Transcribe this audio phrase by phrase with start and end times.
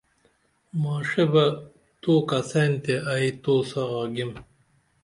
[0.81, 1.45] ماڜے بہ
[2.01, 4.31] تو کڅین تے ائی تو سا آگیم